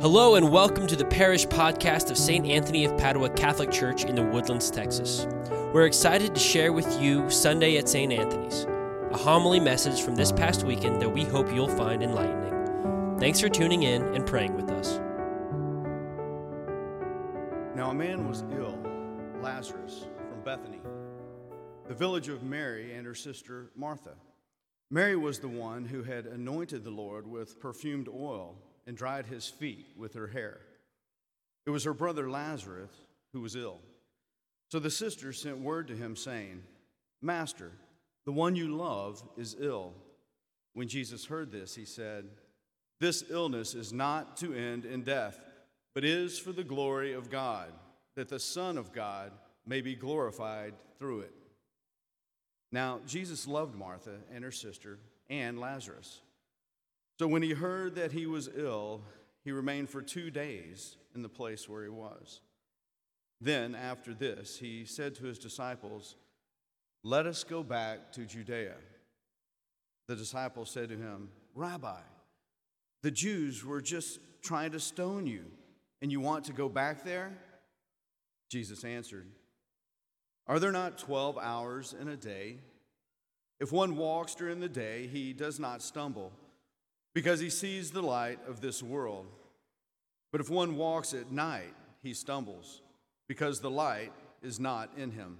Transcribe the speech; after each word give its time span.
Hello, 0.00 0.34
and 0.34 0.50
welcome 0.50 0.86
to 0.88 0.96
the 0.96 1.04
parish 1.04 1.46
podcast 1.46 2.10
of 2.10 2.18
St. 2.18 2.44
Anthony 2.44 2.84
of 2.84 2.98
Padua 2.98 3.30
Catholic 3.30 3.70
Church 3.70 4.04
in 4.04 4.16
the 4.16 4.24
Woodlands, 4.24 4.70
Texas. 4.70 5.26
We're 5.72 5.86
excited 5.86 6.34
to 6.34 6.40
share 6.40 6.72
with 6.72 7.00
you 7.00 7.30
Sunday 7.30 7.78
at 7.78 7.88
St. 7.88 8.12
Anthony's, 8.12 8.64
a 9.12 9.16
homily 9.16 9.60
message 9.60 10.02
from 10.02 10.16
this 10.16 10.32
past 10.32 10.64
weekend 10.64 11.00
that 11.00 11.08
we 11.08 11.24
hope 11.24 11.50
you'll 11.54 11.68
find 11.68 12.02
enlightening. 12.02 13.18
Thanks 13.18 13.40
for 13.40 13.48
tuning 13.48 13.84
in 13.84 14.02
and 14.14 14.26
praying 14.26 14.54
with 14.56 14.68
us. 14.72 14.98
Now 17.74 17.90
a 17.90 17.94
man 17.94 18.28
was 18.28 18.44
ill, 18.52 18.76
Lazarus, 19.40 20.06
from 20.28 20.42
Bethany, 20.42 20.80
the 21.86 21.94
village 21.94 22.28
of 22.28 22.42
Mary 22.42 22.94
and 22.94 23.06
her 23.06 23.14
sister 23.14 23.70
Martha. 23.76 24.16
Mary 24.90 25.16
was 25.16 25.38
the 25.38 25.48
one 25.48 25.84
who 25.84 26.02
had 26.02 26.26
anointed 26.26 26.84
the 26.84 26.90
Lord 26.90 27.26
with 27.26 27.58
perfumed 27.60 28.08
oil 28.08 28.56
and 28.86 28.96
dried 28.96 29.26
his 29.26 29.48
feet 29.48 29.86
with 29.96 30.14
her 30.14 30.26
hair. 30.26 30.60
It 31.66 31.70
was 31.70 31.84
her 31.84 31.94
brother 31.94 32.30
Lazarus 32.30 32.90
who 33.32 33.40
was 33.40 33.56
ill. 33.56 33.78
So 34.70 34.78
the 34.78 34.90
sisters 34.90 35.40
sent 35.40 35.58
word 35.58 35.88
to 35.88 35.96
him, 35.96 36.16
saying, 36.16 36.62
Master, 37.22 37.72
the 38.26 38.32
one 38.32 38.56
you 38.56 38.76
love 38.76 39.22
is 39.36 39.56
ill. 39.58 39.92
When 40.74 40.88
Jesus 40.88 41.24
heard 41.26 41.52
this, 41.52 41.74
he 41.74 41.84
said, 41.84 42.26
This 43.00 43.24
illness 43.30 43.74
is 43.74 43.92
not 43.92 44.36
to 44.38 44.52
end 44.52 44.84
in 44.84 45.02
death, 45.02 45.38
but 45.94 46.04
is 46.04 46.38
for 46.38 46.52
the 46.52 46.64
glory 46.64 47.12
of 47.12 47.30
God, 47.30 47.72
that 48.16 48.28
the 48.28 48.40
Son 48.40 48.76
of 48.76 48.92
God 48.92 49.32
may 49.66 49.80
be 49.80 49.94
glorified 49.94 50.74
through 50.98 51.20
it. 51.20 51.34
Now, 52.72 53.00
Jesus 53.06 53.46
loved 53.46 53.76
Martha 53.76 54.16
and 54.34 54.42
her 54.42 54.50
sister 54.50 54.98
and 55.30 55.60
Lazarus. 55.60 56.20
So 57.18 57.28
when 57.28 57.42
he 57.42 57.52
heard 57.52 57.94
that 57.94 58.12
he 58.12 58.26
was 58.26 58.48
ill, 58.56 59.02
he 59.44 59.52
remained 59.52 59.88
for 59.88 60.02
two 60.02 60.30
days 60.30 60.96
in 61.14 61.22
the 61.22 61.28
place 61.28 61.68
where 61.68 61.82
he 61.82 61.88
was. 61.88 62.40
Then, 63.40 63.74
after 63.74 64.14
this, 64.14 64.58
he 64.58 64.84
said 64.84 65.14
to 65.16 65.24
his 65.24 65.38
disciples, 65.38 66.16
Let 67.02 67.26
us 67.26 67.44
go 67.44 67.62
back 67.62 68.12
to 68.12 68.24
Judea. 68.24 68.74
The 70.08 70.16
disciples 70.16 70.70
said 70.70 70.88
to 70.88 70.96
him, 70.96 71.28
Rabbi, 71.54 72.00
the 73.02 73.10
Jews 73.10 73.64
were 73.64 73.80
just 73.80 74.18
trying 74.42 74.72
to 74.72 74.80
stone 74.80 75.26
you, 75.26 75.44
and 76.02 76.10
you 76.10 76.20
want 76.20 76.44
to 76.46 76.52
go 76.52 76.68
back 76.68 77.04
there? 77.04 77.32
Jesus 78.50 78.84
answered, 78.84 79.26
Are 80.46 80.58
there 80.58 80.72
not 80.72 80.98
12 80.98 81.38
hours 81.38 81.94
in 81.98 82.08
a 82.08 82.16
day? 82.16 82.58
If 83.60 83.72
one 83.72 83.96
walks 83.96 84.34
during 84.34 84.60
the 84.60 84.68
day, 84.68 85.06
he 85.06 85.32
does 85.32 85.60
not 85.60 85.82
stumble 85.82 86.32
because 87.14 87.38
he 87.40 87.48
sees 87.48 87.90
the 87.90 88.02
light 88.02 88.40
of 88.46 88.60
this 88.60 88.82
world. 88.82 89.26
But 90.32 90.40
if 90.40 90.50
one 90.50 90.76
walks 90.76 91.14
at 91.14 91.30
night, 91.30 91.74
he 92.02 92.12
stumbles, 92.12 92.82
because 93.28 93.60
the 93.60 93.70
light 93.70 94.12
is 94.42 94.58
not 94.58 94.90
in 94.96 95.12
him. 95.12 95.38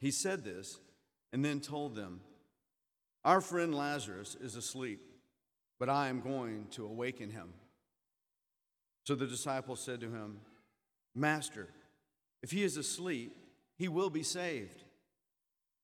He 0.00 0.10
said 0.10 0.44
this 0.44 0.78
and 1.32 1.44
then 1.44 1.60
told 1.60 1.94
them, 1.94 2.20
Our 3.24 3.40
friend 3.40 3.74
Lazarus 3.74 4.36
is 4.40 4.56
asleep, 4.56 5.00
but 5.78 5.88
I 5.88 6.08
am 6.08 6.20
going 6.20 6.66
to 6.72 6.84
awaken 6.84 7.30
him. 7.30 7.54
So 9.04 9.14
the 9.14 9.26
disciples 9.26 9.80
said 9.80 10.00
to 10.00 10.10
him, 10.10 10.40
Master, 11.14 11.68
if 12.42 12.50
he 12.50 12.64
is 12.64 12.76
asleep, 12.76 13.36
he 13.76 13.88
will 13.88 14.10
be 14.10 14.22
saved. 14.22 14.82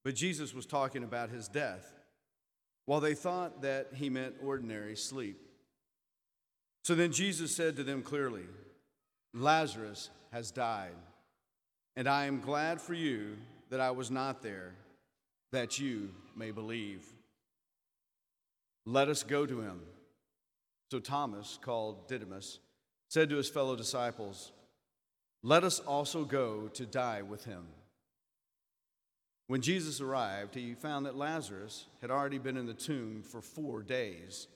But 0.05 0.15
Jesus 0.17 0.53
was 0.53 0.67
talking 0.67 1.05
about 1.05 1.31
his 1.31 1.47
death 1.47 2.00
while 2.91 2.99
they 2.99 3.15
thought 3.15 3.63
that 3.63 3.87
he 3.95 4.11
meant 4.11 4.35
ordinary 4.43 4.97
sleep. 4.97 5.41
So 6.83 6.97
then 6.97 7.13
Jesus 7.13 7.55
said 7.55 7.77
to 7.77 7.85
them 7.85 8.03
clearly, 8.03 8.43
Lazarus 9.33 10.11
has 10.33 10.51
died, 10.51 10.97
and 11.95 12.09
I 12.09 12.25
am 12.25 12.41
glad 12.41 12.81
for 12.81 12.95
you 12.95 13.37
that 13.69 13.79
I 13.79 13.93
was 13.93 14.11
not 14.11 14.43
there, 14.43 14.75
that 15.53 15.79
you 15.79 16.11
may 16.35 16.51
believe. 16.51 17.07
Let 18.87 19.09
us 19.09 19.23
go 19.23 19.47
to 19.47 19.61
him. 19.61 19.83
So 20.91 20.99
Thomas, 20.99 21.61
called 21.63 22.09
Didymus, 22.09 22.59
said 23.09 23.31
to 23.31 23.37
his 23.37 23.49
fellow 23.49 23.77
disciples, 23.77 24.51
Let 25.45 25.63
us 25.63 25.79
also 25.79 26.25
go 26.25 26.67
to 26.75 26.87
die 26.87 27.23
with 27.23 27.45
him. 27.45 27.69
When 29.51 29.63
Jesus 29.63 30.01
arrived, 30.01 30.55
he 30.55 30.75
found 30.75 31.07
that 31.07 31.17
Lazarus 31.17 31.87
had 32.01 32.13
already 32.13 32.39
been 32.39 32.57
in 32.57 32.67
the 32.67 32.73
tomb 32.73 33.25
for 33.25 33.43
four 33.43 33.83
days. 33.83 34.47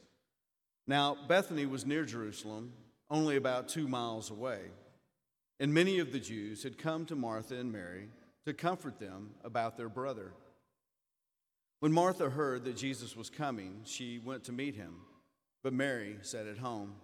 Now, 0.86 1.16
Bethany 1.26 1.66
was 1.66 1.84
near 1.84 2.04
Jerusalem, 2.04 2.72
only 3.10 3.34
about 3.34 3.66
two 3.66 3.88
miles 3.88 4.30
away, 4.30 4.60
and 5.58 5.74
many 5.74 5.98
of 5.98 6.12
the 6.12 6.20
Jews 6.20 6.62
had 6.62 6.78
come 6.78 7.06
to 7.06 7.16
Martha 7.16 7.56
and 7.56 7.72
Mary 7.72 8.06
to 8.46 8.54
comfort 8.54 9.00
them 9.00 9.30
about 9.42 9.76
their 9.76 9.88
brother. 9.88 10.30
When 11.80 11.92
Martha 11.92 12.30
heard 12.30 12.62
that 12.62 12.76
Jesus 12.76 13.16
was 13.16 13.28
coming, 13.28 13.80
she 13.82 14.20
went 14.24 14.44
to 14.44 14.52
meet 14.52 14.76
him, 14.76 14.94
but 15.64 15.72
Mary 15.72 16.18
sat 16.22 16.46
at 16.46 16.58
home. 16.58 16.94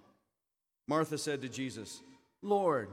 Martha 0.87 1.19
said 1.19 1.43
to 1.43 1.49
Jesus, 1.49 2.03
Lord, 2.41 2.89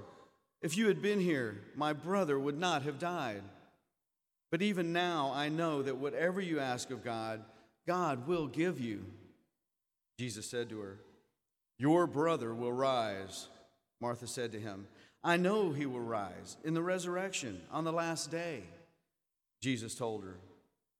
if 0.63 0.75
you 0.75 0.87
had 0.87 1.03
been 1.03 1.19
here, 1.19 1.65
my 1.75 1.93
brother 1.93 2.39
would 2.39 2.57
not 2.57 2.81
have 2.81 2.97
died. 2.97 3.43
But 4.51 4.61
even 4.61 4.93
now, 4.93 5.31
I 5.33 5.49
know 5.49 5.81
that 5.81 5.97
whatever 5.97 6.39
you 6.39 6.59
ask 6.59 6.89
of 6.89 7.03
God, 7.03 7.43
God 7.85 8.27
will 8.27 8.47
give 8.47 8.79
you. 8.79 9.05
Jesus 10.19 10.49
said 10.49 10.69
to 10.69 10.79
her, 10.79 10.99
Your 11.77 12.07
brother 12.07 12.53
will 12.53 12.73
rise. 12.73 13.47
Martha 13.99 14.27
said 14.27 14.51
to 14.51 14.59
him, 14.59 14.87
I 15.23 15.37
know 15.37 15.71
he 15.71 15.85
will 15.85 15.99
rise 15.99 16.57
in 16.63 16.73
the 16.73 16.81
resurrection 16.81 17.61
on 17.71 17.83
the 17.83 17.91
last 17.91 18.31
day. 18.31 18.63
Jesus 19.61 19.95
told 19.95 20.23
her, 20.23 20.37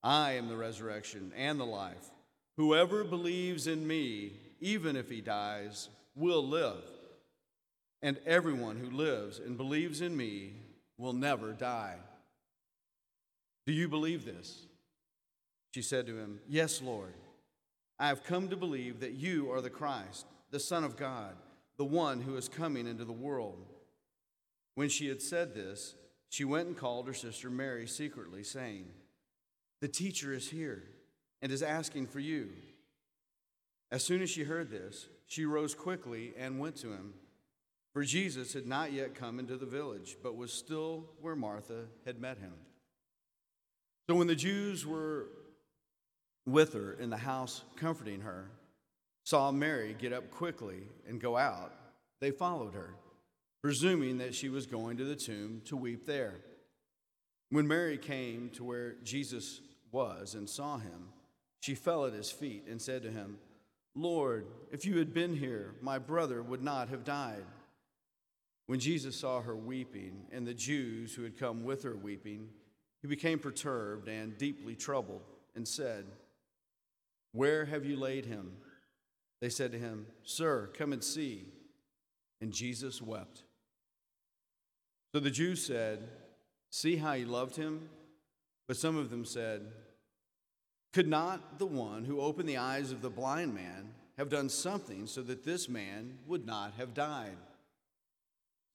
I 0.04 0.34
am 0.34 0.48
the 0.48 0.58
resurrection 0.58 1.32
and 1.36 1.60
the 1.60 1.66
life. 1.66 2.12
Whoever 2.58 3.04
believes 3.04 3.68
in 3.68 3.88
me, 3.88 4.34
even 4.60 4.96
if 4.96 5.10
he 5.10 5.22
dies, 5.22 5.90
will 6.16 6.46
live. 6.46 6.84
And 8.02 8.20
everyone 8.26 8.78
who 8.78 8.96
lives 8.96 9.40
and 9.40 9.58
believes 9.58 10.02
in 10.02 10.16
me 10.16 10.54
will 10.98 11.14
never 11.14 11.54
die. 11.54 11.96
Do 13.68 13.74
you 13.74 13.90
believe 13.90 14.24
this? 14.24 14.66
She 15.76 15.82
said 15.82 16.08
to 16.08 16.18
him, 16.18 16.40
Yes, 16.48 16.82
Lord. 16.82 17.14
I 18.00 18.08
have 18.08 18.24
come 18.24 18.48
to 18.50 18.56
believe 18.56 19.02
that 19.02 19.14
you 19.14 19.52
are 19.52 19.60
the 19.60 19.70
Christ, 19.70 20.26
the 20.52 20.60
Son 20.60 20.86
of 20.86 20.96
God, 20.96 21.36
the 21.78 21.84
one 21.84 22.22
who 22.22 22.38
is 22.38 22.48
coming 22.48 22.88
into 22.88 23.04
the 23.04 23.12
world. 23.12 23.66
When 24.76 24.88
she 24.88 25.10
had 25.10 25.22
said 25.22 25.54
this, 25.54 25.96
she 26.30 26.46
went 26.46 26.68
and 26.68 26.78
called 26.78 27.08
her 27.08 27.14
sister 27.14 27.50
Mary 27.50 27.88
secretly, 27.88 28.44
saying, 28.44 28.86
The 29.82 29.88
teacher 29.90 30.34
is 30.34 30.50
here 30.50 30.84
and 31.42 31.52
is 31.52 31.64
asking 31.64 32.08
for 32.08 32.20
you. 32.22 32.50
As 33.92 34.04
soon 34.04 34.22
as 34.22 34.30
she 34.30 34.44
heard 34.44 34.70
this, 34.70 35.08
she 35.26 35.46
rose 35.46 35.76
quickly 35.76 36.34
and 36.38 36.60
went 36.60 36.78
to 36.78 36.94
him. 36.94 37.16
For 37.92 38.04
Jesus 38.04 38.54
had 38.54 38.68
not 38.68 38.94
yet 38.94 39.16
come 39.16 39.40
into 39.40 39.58
the 39.58 39.66
village, 39.66 40.18
but 40.24 40.38
was 40.38 40.54
still 40.54 41.10
where 41.20 41.36
Martha 41.36 41.86
had 42.06 42.22
met 42.22 42.38
him. 42.38 42.54
So 44.10 44.16
when 44.16 44.28
the 44.28 44.36
Jews 44.36 44.86
were 44.86 45.28
with 46.46 46.74
her 46.74 46.94
in 46.94 47.10
the 47.10 47.18
house 47.18 47.64
comforting 47.76 48.22
her, 48.22 48.50
saw 49.26 49.52
Mary 49.52 49.96
get 50.00 50.14
up 50.14 50.32
quickly 50.32 50.84
and 51.08 51.20
go 51.20 51.36
out, 51.36 51.74
they 52.22 52.32
followed 52.32 52.74
her, 52.74 52.96
presuming 53.62 54.20
that 54.20 54.34
she 54.34 54.48
was 54.48 54.66
going 54.66 54.96
to 54.98 55.04
the 55.04 55.16
tomb 55.16 55.62
to 55.66 55.76
weep 55.76 56.06
there. 56.06 56.36
When 57.50 57.68
Mary 57.68 57.98
came 57.98 58.50
to 58.56 58.64
where 58.64 58.96
Jesus 59.04 59.60
was 59.92 60.36
and 60.36 60.50
saw 60.50 60.78
him, 60.78 61.10
she 61.60 61.76
fell 61.76 62.06
at 62.06 62.14
his 62.14 62.32
feet 62.32 62.66
and 62.70 62.82
said 62.82 63.04
to 63.04 63.12
him, 63.12 63.40
Lord, 63.94 64.46
if 64.72 64.86
you 64.86 65.00
had 65.00 65.14
been 65.14 65.36
here, 65.36 65.76
my 65.82 66.00
brother 66.00 66.42
would 66.42 66.64
not 66.64 66.88
have 66.90 67.04
died. 67.04 67.44
When 68.68 68.80
Jesus 68.80 69.20
saw 69.20 69.42
her 69.42 69.56
weeping, 69.56 70.28
and 70.32 70.46
the 70.46 70.54
Jews 70.54 71.14
who 71.14 71.24
had 71.24 71.38
come 71.38 71.64
with 71.64 71.84
her 71.84 71.96
weeping, 71.96 72.50
he 73.08 73.16
became 73.16 73.40
perturbed 73.40 74.10
and 74.10 74.38
deeply 74.38 74.76
troubled 74.76 75.22
and 75.56 75.66
said, 75.66 76.04
Where 77.32 77.64
have 77.64 77.86
you 77.86 77.96
laid 77.96 78.26
him? 78.26 78.52
They 79.40 79.48
said 79.48 79.72
to 79.72 79.80
him, 79.80 80.08
Sir, 80.24 80.70
come 80.78 80.92
and 80.92 81.02
see. 81.02 81.46
And 82.42 82.52
Jesus 82.52 83.02
wept. 83.02 83.44
So 85.14 85.22
the 85.22 85.32
Jews 85.32 85.66
said, 85.66 86.06
See 86.70 86.98
how 86.98 87.14
he 87.14 87.24
loved 87.24 87.56
him? 87.56 87.88
But 88.68 88.76
some 88.76 88.98
of 88.98 89.10
them 89.10 89.24
said, 89.24 89.62
Could 90.92 91.08
not 91.08 91.60
the 91.60 91.66
one 91.66 92.04
who 92.04 92.20
opened 92.20 92.50
the 92.50 92.58
eyes 92.58 92.92
of 92.92 93.02
the 93.02 93.10
blind 93.10 93.56
man 93.56 93.94
have 94.18 94.28
done 94.28 94.50
something 94.50 95.08
so 95.08 95.22
that 95.22 95.46
this 95.46 95.70
man 95.70 96.18
would 96.28 96.46
not 96.46 96.74
have 96.78 96.94
died? 96.94 97.38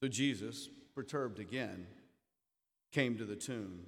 So 0.02 0.08
Jesus, 0.08 0.70
perturbed 0.94 1.38
again, 1.38 1.86
came 2.92 3.18
to 3.18 3.26
the 3.26 3.36
tomb. 3.36 3.80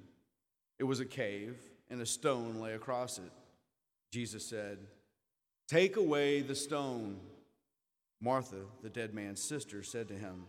It 0.78 0.84
was 0.84 1.00
a 1.00 1.04
cave, 1.04 1.56
and 1.90 2.00
a 2.00 2.06
stone 2.06 2.60
lay 2.60 2.72
across 2.72 3.18
it. 3.18 3.30
Jesus 4.10 4.44
said, 4.44 4.78
Take 5.68 5.96
away 5.96 6.40
the 6.40 6.54
stone. 6.54 7.18
Martha, 8.20 8.62
the 8.82 8.88
dead 8.88 9.14
man's 9.14 9.42
sister, 9.42 9.82
said 9.82 10.08
to 10.08 10.14
him, 10.14 10.46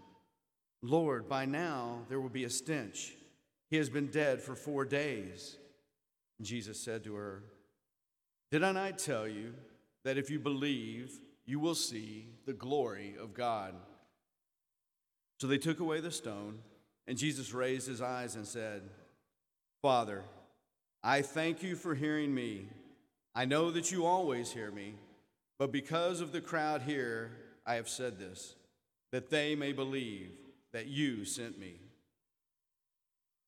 Lord, 0.82 1.28
by 1.28 1.46
now 1.46 2.00
there 2.10 2.22
will 2.22 2.30
be 2.30 2.44
a 2.44 2.50
stench. 2.50 3.14
He 3.70 3.78
has 3.78 3.90
been 3.90 4.08
dead 4.08 4.42
for 4.42 4.56
four 4.56 4.86
days. 4.86 5.58
Jesus 6.42 6.80
said 6.80 7.04
to 7.04 7.16
her, 7.16 7.44
Did 8.52 8.64
I 8.64 8.72
not 8.72 9.00
tell 9.00 9.28
you 9.28 9.54
that 10.04 10.18
if 10.18 10.30
you 10.30 10.40
believe, 10.40 11.20
you 11.46 11.60
will 11.60 11.76
see 11.76 12.28
the 12.46 12.54
glory 12.54 13.16
of 13.20 13.34
God? 13.34 13.74
So 15.40 15.48
they 15.48 15.58
took 15.58 15.80
away 15.80 16.00
the 16.00 16.12
stone, 16.12 16.60
and 17.08 17.18
Jesus 17.18 17.54
raised 17.54 17.88
his 17.88 18.02
eyes 18.02 18.36
and 18.36 18.46
said, 18.46 18.84
Father, 19.86 20.24
I 21.04 21.22
thank 21.22 21.62
you 21.62 21.76
for 21.76 21.94
hearing 21.94 22.34
me. 22.34 22.70
I 23.36 23.46
know 23.46 23.70
that 23.70 23.92
you 23.92 24.04
always 24.08 24.52
hear 24.52 24.72
me, 24.72 24.96
but 25.60 25.72
because 25.72 26.22
of 26.22 26.32
the 26.32 26.42
crowd 26.42 26.82
here, 26.82 27.30
I 27.68 27.76
have 27.76 27.88
said 27.88 28.18
this, 28.18 28.56
that 29.12 29.30
they 29.30 29.54
may 29.54 29.74
believe 29.74 30.32
that 30.74 30.88
you 30.88 31.24
sent 31.24 31.60
me. 31.60 31.76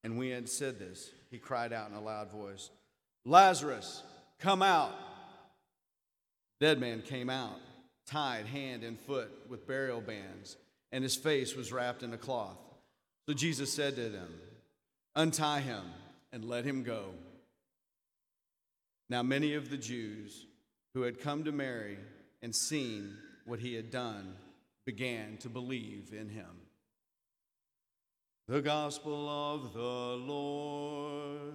And 0.04 0.16
when 0.16 0.28
he 0.28 0.31
had 0.31 0.48
said 0.48 0.78
this, 0.78 1.10
he 1.31 1.39
cried 1.39 1.74
out 1.74 1.89
in 1.89 1.95
a 1.95 2.01
loud 2.01 2.30
voice, 2.30 2.69
Lazarus, 3.25 4.04
come 4.38 4.62
out. 4.62 4.94
Dead 6.60 6.80
man 6.80 7.01
came 7.01 7.31
out, 7.31 7.57
tied 8.06 8.45
hand 8.45 8.83
and 8.83 9.00
foot 9.00 9.31
with 9.50 9.66
burial 9.66 10.01
bands, 10.01 10.56
and 10.92 11.04
his 11.04 11.16
face 11.16 11.56
was 11.56 11.74
wrapped 11.74 12.04
in 12.04 12.13
a 12.13 12.18
cloth. 12.18 12.60
So 13.28 13.33
Jesus 13.33 13.74
said 13.74 13.95
to 13.95 14.10
them, 14.10 14.30
Untie 15.16 15.62
him 15.62 15.81
and 16.31 16.45
let 16.45 16.65
him 16.65 16.83
go. 16.83 17.12
Now, 19.09 19.24
many 19.24 19.53
of 19.53 19.69
the 19.69 19.77
Jews 19.77 20.45
who 20.94 21.03
had 21.03 21.19
come 21.19 21.44
to 21.45 21.51
Mary 21.51 21.97
and 22.41 22.53
seen 22.53 23.13
what 23.45 23.59
he 23.59 23.74
had 23.74 23.89
done 23.89 24.35
began 24.85 25.38
to 25.38 25.50
believe 25.50 26.13
in 26.13 26.29
him. 26.29 26.62
The 28.47 28.62
Gospel 28.62 29.27
of 29.29 29.74
the 29.74 29.79
Lord. 29.79 31.53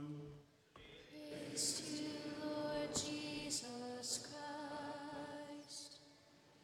Praise 0.74 1.80
to 1.80 2.02
you, 2.02 2.10
Lord 2.44 2.88
Jesus 2.94 4.26
Christ. 4.26 5.96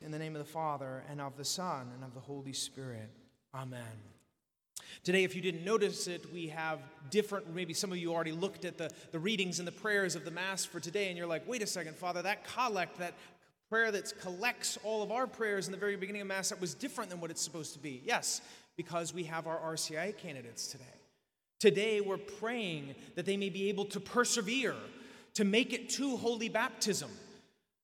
In 0.02 0.10
the 0.10 0.18
name 0.18 0.36
of 0.36 0.44
the 0.44 0.52
Father, 0.52 1.04
and 1.10 1.20
of 1.20 1.36
the 1.36 1.44
Son, 1.44 1.88
and 1.94 2.04
of 2.04 2.14
the 2.14 2.20
Holy 2.20 2.52
Spirit. 2.52 3.10
Amen. 3.54 4.17
Today, 5.04 5.24
if 5.24 5.34
you 5.34 5.42
didn't 5.42 5.64
notice 5.64 6.06
it, 6.06 6.32
we 6.32 6.48
have 6.48 6.80
different, 7.10 7.54
maybe 7.54 7.72
some 7.72 7.92
of 7.92 7.98
you 7.98 8.12
already 8.12 8.32
looked 8.32 8.64
at 8.64 8.76
the, 8.76 8.90
the 9.12 9.18
readings 9.18 9.58
and 9.58 9.68
the 9.68 9.72
prayers 9.72 10.14
of 10.14 10.24
the 10.24 10.30
Mass 10.30 10.64
for 10.64 10.80
today, 10.80 11.08
and 11.08 11.16
you're 11.16 11.26
like, 11.26 11.46
wait 11.48 11.62
a 11.62 11.66
second, 11.66 11.96
Father, 11.96 12.20
that 12.22 12.44
collect, 12.44 12.98
that 12.98 13.14
prayer 13.68 13.90
that 13.92 14.12
collects 14.20 14.78
all 14.82 15.02
of 15.02 15.12
our 15.12 15.26
prayers 15.26 15.66
in 15.66 15.72
the 15.72 15.78
very 15.78 15.96
beginning 15.96 16.22
of 16.22 16.26
Mass, 16.26 16.48
that 16.48 16.60
was 16.60 16.74
different 16.74 17.10
than 17.10 17.20
what 17.20 17.30
it's 17.30 17.42
supposed 17.42 17.72
to 17.74 17.78
be. 17.78 18.02
Yes, 18.04 18.40
because 18.76 19.12
we 19.12 19.24
have 19.24 19.46
our 19.46 19.58
RCIA 19.74 20.16
candidates 20.16 20.68
today. 20.68 20.84
Today, 21.60 22.00
we're 22.00 22.18
praying 22.18 22.94
that 23.14 23.26
they 23.26 23.36
may 23.36 23.50
be 23.50 23.68
able 23.68 23.84
to 23.86 24.00
persevere, 24.00 24.76
to 25.34 25.44
make 25.44 25.72
it 25.72 25.90
to 25.90 26.16
holy 26.16 26.48
baptism. 26.48 27.10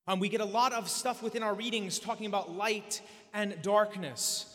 Um, 0.07 0.21
we 0.21 0.29
get 0.29 0.41
a 0.41 0.47
lot 0.47 0.73
of 0.73 0.89
stuff 0.89 1.23
within 1.23 1.43
our 1.43 1.55
readings 1.55 1.99
talking 1.99 2.27
about 2.27 2.55
light 2.55 3.01
and 3.33 3.61
darkness. 3.63 4.54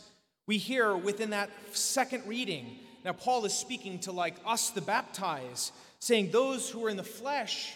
We 0.50 0.58
hear 0.58 0.98
within 0.98 1.30
that 1.30 1.52
second 1.74 2.24
reading, 2.26 2.76
now 3.06 3.14
Paul 3.14 3.46
is 3.46 3.54
speaking 3.54 4.00
to 4.00 4.12
like 4.12 4.34
us, 4.48 4.72
the 4.72 4.82
baptized, 4.82 5.72
saying, 6.00 6.32
Those 6.32 6.68
who 6.68 6.84
are 6.88 6.90
in 6.90 6.98
the 6.98 7.04
flesh 7.04 7.76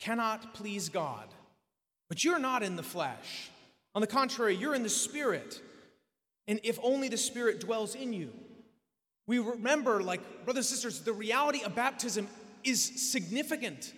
cannot 0.00 0.54
please 0.54 0.88
God. 0.88 1.28
But 2.08 2.24
you're 2.24 2.40
not 2.40 2.64
in 2.64 2.74
the 2.74 2.82
flesh. 2.82 3.48
On 3.94 4.00
the 4.00 4.08
contrary, 4.08 4.56
you're 4.56 4.74
in 4.74 4.82
the 4.82 4.88
spirit. 4.88 5.62
And 6.48 6.58
if 6.64 6.80
only 6.82 7.08
the 7.08 7.16
spirit 7.16 7.60
dwells 7.60 7.94
in 7.94 8.12
you. 8.12 8.32
We 9.28 9.38
remember, 9.38 10.02
like, 10.02 10.44
brothers 10.44 10.72
and 10.72 10.76
sisters, 10.76 11.02
the 11.02 11.12
reality 11.12 11.62
of 11.62 11.76
baptism 11.76 12.26
is 12.64 12.82
significant. 13.12 13.92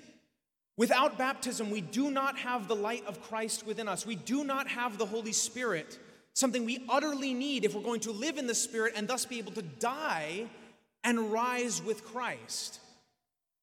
Without 0.77 1.17
baptism, 1.17 1.71
we 1.71 1.81
do 1.81 2.11
not 2.11 2.37
have 2.41 2.69
the 2.69 2.77
light 2.77 3.07
of 3.07 3.23
Christ 3.23 3.67
within 3.67 3.89
us. 3.89 4.05
We 4.05 4.17
do 4.17 4.45
not 4.45 4.69
have 4.69 4.99
the 4.99 5.07
Holy 5.07 5.33
Spirit, 5.33 5.99
something 6.37 6.67
we 6.67 6.85
utterly 6.87 7.33
need 7.33 7.65
if 7.65 7.75
we're 7.75 7.81
going 7.81 8.01
to 8.01 8.13
live 8.13 8.37
in 8.37 8.47
the 8.47 8.55
Spirit 8.55 8.93
and 8.95 9.09
thus 9.09 9.25
be 9.25 9.39
able 9.39 9.53
to 9.53 9.63
die 9.63 10.45
and 11.03 11.33
rise 11.33 11.83
with 11.83 12.05
Christ. 12.05 12.79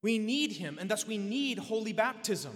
We 0.02 0.18
need 0.18 0.50
Him, 0.52 0.78
and 0.80 0.90
thus 0.90 1.06
we 1.06 1.16
need 1.16 1.56
holy 1.58 1.92
baptism. 1.92 2.52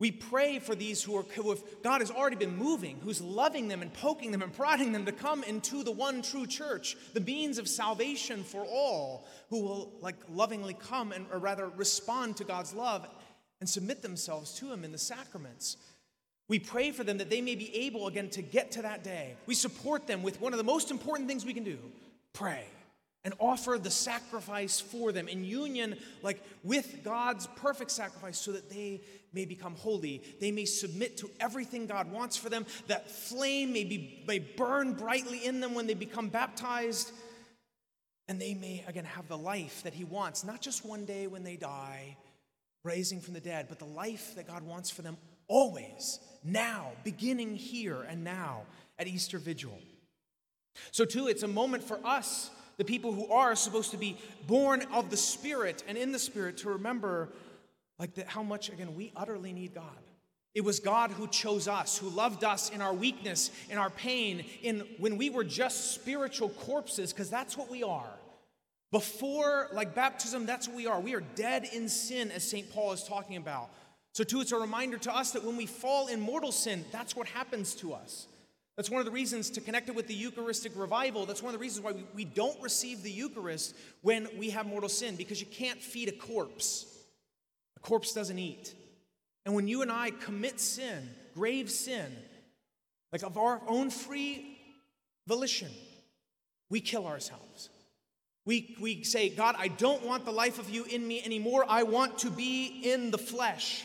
We 0.00 0.10
pray 0.10 0.60
for 0.60 0.74
these 0.74 1.02
who, 1.02 1.16
are, 1.18 1.22
who 1.22 1.50
have, 1.50 1.62
God 1.82 2.00
has 2.00 2.10
already 2.10 2.36
been 2.36 2.56
moving, 2.56 2.98
who's 3.04 3.20
loving 3.20 3.68
them 3.68 3.82
and 3.82 3.92
poking 3.92 4.32
them 4.32 4.40
and 4.40 4.52
prodding 4.52 4.92
them 4.92 5.04
to 5.04 5.12
come 5.12 5.44
into 5.44 5.84
the 5.84 5.92
one 5.92 6.22
true 6.22 6.46
church, 6.46 6.96
the 7.12 7.20
means 7.20 7.58
of 7.58 7.68
salvation 7.68 8.42
for 8.44 8.64
all 8.64 9.26
who 9.50 9.60
will 9.60 9.92
like 10.00 10.16
lovingly 10.30 10.74
come 10.74 11.12
and 11.12 11.26
or 11.30 11.38
rather 11.38 11.68
respond 11.68 12.38
to 12.38 12.44
God's 12.44 12.72
love 12.72 13.06
and 13.60 13.68
submit 13.68 14.00
themselves 14.00 14.54
to 14.54 14.72
Him 14.72 14.84
in 14.84 14.92
the 14.92 14.98
sacraments. 14.98 15.76
We 16.48 16.58
pray 16.58 16.90
for 16.90 17.04
them 17.04 17.18
that 17.18 17.30
they 17.30 17.40
may 17.40 17.54
be 17.54 17.74
able 17.86 18.06
again 18.06 18.28
to 18.30 18.42
get 18.42 18.72
to 18.72 18.82
that 18.82 19.02
day. 19.02 19.34
We 19.46 19.54
support 19.54 20.06
them 20.06 20.22
with 20.22 20.40
one 20.40 20.52
of 20.52 20.58
the 20.58 20.64
most 20.64 20.90
important 20.90 21.28
things 21.28 21.44
we 21.44 21.54
can 21.54 21.64
do 21.64 21.78
pray 22.32 22.64
and 23.24 23.32
offer 23.38 23.78
the 23.80 23.90
sacrifice 23.90 24.80
for 24.80 25.10
them 25.10 25.28
in 25.28 25.44
union 25.44 25.96
like 26.22 26.42
with 26.62 27.00
God's 27.02 27.46
perfect 27.56 27.90
sacrifice 27.90 28.38
so 28.38 28.52
that 28.52 28.68
they 28.68 29.00
may 29.32 29.46
become 29.46 29.74
holy. 29.76 30.22
They 30.40 30.52
may 30.52 30.66
submit 30.66 31.16
to 31.18 31.30
everything 31.40 31.86
God 31.86 32.12
wants 32.12 32.36
for 32.36 32.50
them. 32.50 32.66
That 32.88 33.10
flame 33.10 33.72
may 33.72 33.84
be 33.84 34.22
may 34.26 34.40
burn 34.40 34.92
brightly 34.92 35.44
in 35.44 35.60
them 35.60 35.74
when 35.74 35.86
they 35.86 35.94
become 35.94 36.28
baptized. 36.28 37.12
And 38.28 38.40
they 38.40 38.54
may 38.54 38.84
again 38.86 39.04
have 39.04 39.28
the 39.28 39.38
life 39.38 39.82
that 39.84 39.94
he 39.94 40.04
wants 40.04 40.44
not 40.44 40.60
just 40.60 40.84
one 40.84 41.04
day 41.06 41.26
when 41.26 41.44
they 41.44 41.56
die 41.56 42.16
raising 42.82 43.20
from 43.20 43.32
the 43.32 43.40
dead 43.40 43.66
but 43.68 43.78
the 43.78 43.84
life 43.86 44.34
that 44.36 44.46
God 44.46 44.62
wants 44.62 44.90
for 44.90 45.02
them 45.02 45.16
always 45.48 46.20
now 46.42 46.92
beginning 47.04 47.54
here 47.54 48.02
and 48.08 48.24
now 48.24 48.62
at 48.98 49.06
Easter 49.06 49.38
vigil 49.38 49.78
so 50.90 51.04
too 51.04 51.28
it's 51.28 51.42
a 51.42 51.48
moment 51.48 51.82
for 51.82 51.98
us 52.04 52.50
the 52.76 52.84
people 52.84 53.12
who 53.12 53.26
are 53.28 53.54
supposed 53.54 53.90
to 53.92 53.96
be 53.96 54.16
born 54.46 54.82
of 54.92 55.10
the 55.10 55.16
Spirit 55.16 55.84
and 55.86 55.96
in 55.96 56.12
the 56.12 56.18
Spirit 56.18 56.58
to 56.58 56.70
remember 56.70 57.28
like 57.98 58.14
that 58.14 58.26
how 58.26 58.42
much 58.42 58.68
again 58.68 58.94
we 58.94 59.12
utterly 59.14 59.52
need 59.52 59.74
God. 59.74 59.84
It 60.54 60.64
was 60.64 60.78
God 60.78 61.10
who 61.10 61.26
chose 61.26 61.66
us, 61.66 61.98
who 61.98 62.08
loved 62.08 62.44
us 62.44 62.70
in 62.70 62.80
our 62.80 62.94
weakness, 62.94 63.50
in 63.70 63.78
our 63.78 63.90
pain, 63.90 64.44
in 64.62 64.80
when 64.98 65.16
we 65.16 65.28
were 65.28 65.44
just 65.44 65.94
spiritual 65.94 66.48
corpses, 66.48 67.12
because 67.12 67.28
that's 67.28 67.56
what 67.56 67.68
we 67.68 67.82
are. 67.82 68.18
Before 68.92 69.68
like 69.72 69.96
baptism, 69.96 70.46
that's 70.46 70.68
what 70.68 70.76
we 70.76 70.86
are. 70.86 71.00
We 71.00 71.14
are 71.14 71.22
dead 71.34 71.68
in 71.72 71.88
sin, 71.88 72.30
as 72.30 72.48
St. 72.48 72.72
Paul 72.72 72.92
is 72.92 73.02
talking 73.02 73.36
about. 73.36 73.70
So, 74.14 74.22
too, 74.22 74.40
it's 74.40 74.52
a 74.52 74.56
reminder 74.56 74.96
to 74.96 75.14
us 75.14 75.32
that 75.32 75.44
when 75.44 75.56
we 75.56 75.66
fall 75.66 76.06
in 76.06 76.20
mortal 76.20 76.52
sin, 76.52 76.84
that's 76.92 77.16
what 77.16 77.26
happens 77.26 77.74
to 77.76 77.92
us. 77.92 78.28
That's 78.76 78.88
one 78.88 79.00
of 79.00 79.06
the 79.06 79.10
reasons 79.10 79.50
to 79.50 79.60
connect 79.60 79.88
it 79.88 79.94
with 79.96 80.06
the 80.06 80.14
Eucharistic 80.14 80.72
revival. 80.76 81.26
That's 81.26 81.42
one 81.42 81.52
of 81.52 81.58
the 81.58 81.62
reasons 81.62 81.84
why 81.84 81.92
we, 81.92 82.04
we 82.14 82.24
don't 82.24 82.60
receive 82.62 83.02
the 83.02 83.10
Eucharist 83.10 83.74
when 84.02 84.28
we 84.38 84.50
have 84.50 84.66
mortal 84.66 84.88
sin, 84.88 85.16
because 85.16 85.40
you 85.40 85.48
can't 85.48 85.80
feed 85.80 86.08
a 86.08 86.12
corpse. 86.12 86.86
A 87.76 87.80
corpse 87.80 88.12
doesn't 88.12 88.38
eat. 88.38 88.72
And 89.46 89.54
when 89.54 89.66
you 89.66 89.82
and 89.82 89.90
I 89.90 90.10
commit 90.10 90.60
sin, 90.60 91.10
grave 91.34 91.68
sin, 91.68 92.14
like 93.12 93.24
of 93.24 93.36
our 93.36 93.60
own 93.66 93.90
free 93.90 94.58
volition, 95.26 95.70
we 96.70 96.80
kill 96.80 97.08
ourselves. 97.08 97.68
We, 98.46 98.76
we 98.80 99.02
say, 99.02 99.28
God, 99.28 99.56
I 99.58 99.68
don't 99.68 100.04
want 100.04 100.24
the 100.24 100.32
life 100.32 100.60
of 100.60 100.70
you 100.70 100.84
in 100.84 101.06
me 101.06 101.20
anymore. 101.24 101.64
I 101.68 101.82
want 101.82 102.18
to 102.18 102.30
be 102.30 102.82
in 102.84 103.10
the 103.10 103.18
flesh. 103.18 103.84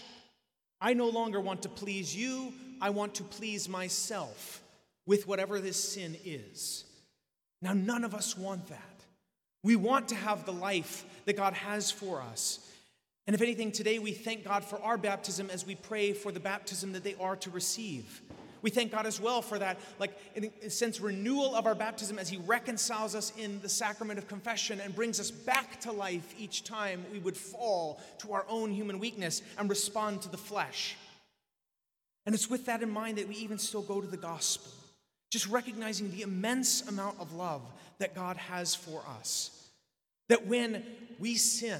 I 0.81 0.93
no 0.93 1.09
longer 1.09 1.39
want 1.39 1.63
to 1.63 1.69
please 1.69 2.15
you. 2.15 2.53
I 2.81 2.89
want 2.91 3.15
to 3.15 3.23
please 3.23 3.67
myself 3.67 4.61
with 5.05 5.27
whatever 5.27 5.59
this 5.59 5.77
sin 5.77 6.15
is. 6.23 6.85
Now, 7.61 7.73
none 7.73 8.03
of 8.03 8.15
us 8.15 8.37
want 8.37 8.67
that. 8.67 9.03
We 9.63 9.75
want 9.75 10.09
to 10.09 10.15
have 10.15 10.45
the 10.45 10.53
life 10.53 11.03
that 11.25 11.35
God 11.35 11.53
has 11.53 11.91
for 11.91 12.21
us. 12.21 12.65
And 13.27 13.35
if 13.35 13.41
anything, 13.41 13.71
today 13.71 13.99
we 13.99 14.13
thank 14.13 14.45
God 14.45 14.63
for 14.63 14.81
our 14.81 14.97
baptism 14.97 15.49
as 15.49 15.65
we 15.65 15.75
pray 15.75 16.13
for 16.13 16.31
the 16.31 16.39
baptism 16.39 16.93
that 16.93 17.03
they 17.03 17.15
are 17.19 17.35
to 17.37 17.49
receive. 17.49 18.21
We 18.61 18.69
thank 18.69 18.91
God 18.91 19.05
as 19.05 19.21
well 19.21 19.41
for 19.41 19.57
that, 19.59 19.79
like, 19.99 20.17
in 20.35 20.51
a 20.63 20.69
sense, 20.69 20.99
renewal 20.99 21.55
of 21.55 21.65
our 21.65 21.75
baptism 21.75 22.19
as 22.19 22.29
He 22.29 22.37
reconciles 22.37 23.15
us 23.15 23.31
in 23.37 23.61
the 23.61 23.69
sacrament 23.69 24.19
of 24.19 24.27
confession 24.27 24.81
and 24.81 24.95
brings 24.95 25.19
us 25.19 25.31
back 25.31 25.79
to 25.81 25.91
life 25.91 26.33
each 26.37 26.63
time 26.63 27.05
we 27.11 27.19
would 27.19 27.37
fall 27.37 28.01
to 28.19 28.33
our 28.33 28.45
own 28.49 28.71
human 28.71 28.99
weakness 28.99 29.41
and 29.57 29.69
respond 29.69 30.21
to 30.23 30.29
the 30.29 30.37
flesh. 30.37 30.97
And 32.25 32.35
it's 32.35 32.49
with 32.49 32.65
that 32.65 32.83
in 32.83 32.89
mind 32.89 33.17
that 33.17 33.27
we 33.27 33.35
even 33.35 33.57
still 33.57 33.81
go 33.81 34.01
to 34.01 34.07
the 34.07 34.17
gospel. 34.17 34.71
Just 35.31 35.47
recognizing 35.47 36.11
the 36.11 36.23
immense 36.23 36.87
amount 36.87 37.19
of 37.19 37.33
love 37.33 37.61
that 37.99 38.15
God 38.15 38.37
has 38.37 38.75
for 38.75 39.03
us. 39.19 39.69
That 40.27 40.47
when 40.47 40.83
we 41.17 41.35
sin, 41.35 41.79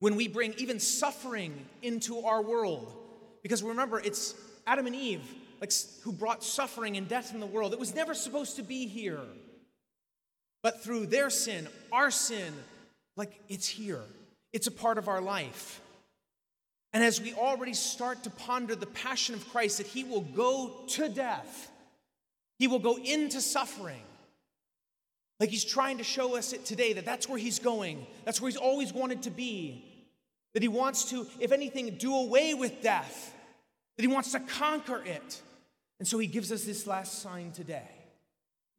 when 0.00 0.16
we 0.16 0.28
bring 0.28 0.54
even 0.58 0.78
suffering 0.78 1.66
into 1.82 2.20
our 2.20 2.42
world, 2.42 2.92
because 3.42 3.62
remember, 3.62 3.98
it's 4.00 4.34
Adam 4.66 4.86
and 4.86 4.94
Eve 4.94 5.22
like 5.60 5.72
who 6.02 6.12
brought 6.12 6.42
suffering 6.42 6.96
and 6.96 7.08
death 7.08 7.34
in 7.34 7.40
the 7.40 7.46
world. 7.46 7.72
It 7.72 7.78
was 7.78 7.94
never 7.94 8.14
supposed 8.14 8.56
to 8.56 8.62
be 8.62 8.86
here. 8.86 9.20
But 10.62 10.82
through 10.82 11.06
their 11.06 11.30
sin, 11.30 11.68
our 11.92 12.10
sin, 12.10 12.52
like 13.16 13.40
it's 13.48 13.68
here. 13.68 14.02
It's 14.52 14.66
a 14.66 14.72
part 14.72 14.98
of 14.98 15.08
our 15.08 15.20
life. 15.20 15.80
And 16.92 17.04
as 17.04 17.20
we 17.20 17.34
already 17.34 17.74
start 17.74 18.22
to 18.22 18.30
ponder 18.30 18.74
the 18.74 18.86
passion 18.86 19.34
of 19.34 19.46
Christ, 19.50 19.78
that 19.78 19.86
he 19.86 20.02
will 20.02 20.22
go 20.22 20.72
to 20.88 21.08
death, 21.08 21.70
he 22.58 22.68
will 22.68 22.78
go 22.78 22.96
into 22.96 23.40
suffering. 23.40 24.00
Like 25.38 25.50
he's 25.50 25.64
trying 25.64 25.98
to 25.98 26.04
show 26.04 26.36
us 26.36 26.52
it 26.52 26.64
today 26.64 26.94
that 26.94 27.04
that's 27.04 27.28
where 27.28 27.38
he's 27.38 27.58
going. 27.58 28.06
That's 28.24 28.40
where 28.40 28.50
he's 28.50 28.56
always 28.56 28.92
wanted 28.92 29.24
to 29.24 29.30
be. 29.30 29.84
That 30.54 30.62
he 30.62 30.68
wants 30.68 31.10
to, 31.10 31.26
if 31.38 31.52
anything, 31.52 31.96
do 31.98 32.16
away 32.16 32.54
with 32.54 32.82
death. 32.82 33.34
That 33.96 34.02
he 34.02 34.08
wants 34.08 34.32
to 34.32 34.40
conquer 34.40 35.02
it. 35.04 35.42
And 35.98 36.06
so 36.06 36.18
he 36.18 36.26
gives 36.26 36.52
us 36.52 36.64
this 36.64 36.86
last 36.86 37.20
sign 37.20 37.52
today. 37.52 37.88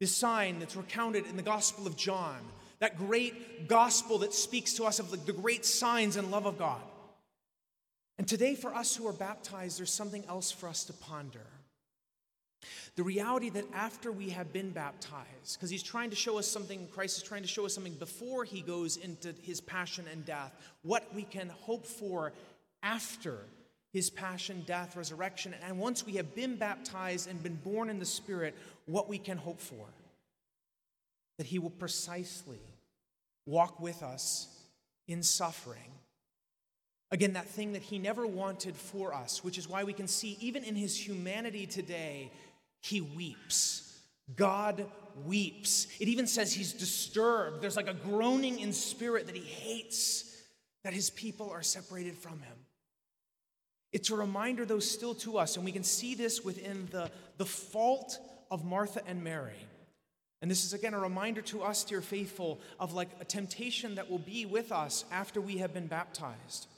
This 0.00 0.14
sign 0.14 0.60
that's 0.60 0.76
recounted 0.76 1.26
in 1.26 1.36
the 1.36 1.42
Gospel 1.42 1.86
of 1.86 1.96
John. 1.96 2.38
That 2.78 2.96
great 2.96 3.68
gospel 3.68 4.18
that 4.18 4.32
speaks 4.32 4.74
to 4.74 4.84
us 4.84 5.00
of 5.00 5.10
the, 5.10 5.32
great 5.32 5.64
signs 5.64 6.16
and 6.16 6.30
love 6.30 6.46
of 6.46 6.58
God. 6.58 6.80
And 8.18 8.26
today, 8.26 8.54
for 8.54 8.74
us 8.74 8.94
who 8.94 9.06
are 9.08 9.12
baptized, 9.12 9.78
there's 9.78 9.92
something 9.92 10.24
else 10.28 10.50
for 10.52 10.68
us 10.68 10.84
to 10.84 10.92
ponder. 10.92 11.46
The 12.96 13.02
reality 13.02 13.50
that 13.50 13.64
after 13.72 14.10
we 14.10 14.30
have 14.30 14.52
been 14.52 14.70
baptized, 14.70 15.54
because 15.54 15.70
he's 15.70 15.82
trying 15.82 16.10
to 16.10 16.16
show 16.16 16.38
us 16.38 16.46
something, 16.46 16.88
Christ 16.92 17.18
is 17.18 17.22
trying 17.22 17.42
to 17.42 17.48
show 17.48 17.64
us 17.64 17.74
something 17.74 17.94
before 17.94 18.44
he 18.44 18.60
goes 18.60 18.96
into 18.96 19.32
his 19.42 19.60
passion 19.60 20.04
and 20.10 20.24
death, 20.24 20.52
what 20.82 21.14
we 21.14 21.22
can 21.22 21.48
hope 21.48 21.86
for 21.86 22.32
after 22.82 23.38
his 23.92 24.10
passion, 24.10 24.62
death, 24.66 24.96
resurrection, 24.96 25.54
and 25.66 25.78
once 25.78 26.04
we 26.04 26.14
have 26.14 26.34
been 26.34 26.56
baptized 26.56 27.28
and 27.28 27.42
been 27.42 27.56
born 27.56 27.88
in 27.88 27.98
the 27.98 28.04
Spirit, 28.04 28.54
what 28.86 29.08
we 29.08 29.18
can 29.18 29.38
hope 29.38 29.60
for. 29.60 29.86
That 31.38 31.46
he 31.46 31.58
will 31.58 31.70
precisely 31.70 32.60
walk 33.46 33.80
with 33.80 34.02
us 34.02 34.48
in 35.06 35.22
suffering. 35.22 35.90
Again, 37.10 37.32
that 37.32 37.48
thing 37.48 37.72
that 37.72 37.82
he 37.82 37.98
never 37.98 38.26
wanted 38.26 38.76
for 38.76 39.14
us, 39.14 39.42
which 39.42 39.56
is 39.56 39.68
why 39.68 39.84
we 39.84 39.94
can 39.94 40.06
see 40.06 40.36
even 40.40 40.62
in 40.64 40.74
his 40.74 40.94
humanity 40.96 41.64
today, 41.64 42.30
he 42.82 43.00
weeps. 43.00 43.98
God 44.36 44.84
weeps. 45.24 45.86
It 45.98 46.08
even 46.08 46.26
says 46.26 46.52
he's 46.52 46.74
disturbed. 46.74 47.62
There's 47.62 47.76
like 47.76 47.88
a 47.88 47.94
groaning 47.94 48.60
in 48.60 48.74
spirit 48.74 49.26
that 49.26 49.36
he 49.36 49.42
hates 49.42 50.36
that 50.84 50.92
his 50.92 51.08
people 51.08 51.50
are 51.50 51.62
separated 51.62 52.16
from 52.16 52.40
him. 52.40 52.57
It's 53.92 54.10
a 54.10 54.16
reminder, 54.16 54.64
though, 54.64 54.80
still 54.80 55.14
to 55.16 55.38
us, 55.38 55.56
and 55.56 55.64
we 55.64 55.72
can 55.72 55.84
see 55.84 56.14
this 56.14 56.44
within 56.44 56.88
the, 56.90 57.10
the 57.38 57.46
fault 57.46 58.18
of 58.50 58.64
Martha 58.64 59.00
and 59.06 59.24
Mary. 59.24 59.66
And 60.40 60.50
this 60.50 60.64
is 60.64 60.72
again 60.72 60.94
a 60.94 61.00
reminder 61.00 61.42
to 61.42 61.62
us, 61.62 61.84
dear 61.84 62.00
faithful, 62.00 62.60
of 62.78 62.92
like 62.92 63.08
a 63.20 63.24
temptation 63.24 63.96
that 63.96 64.10
will 64.10 64.18
be 64.18 64.46
with 64.46 64.70
us 64.70 65.04
after 65.10 65.40
we 65.40 65.58
have 65.58 65.74
been 65.74 65.86
baptized. 65.86 66.68